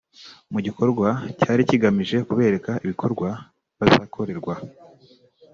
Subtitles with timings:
[0.51, 3.29] Mu gikorwa cyari kigamije kubereka ibikorwa
[3.77, 4.53] bazakorerwa